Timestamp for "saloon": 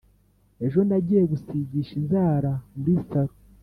3.09-3.33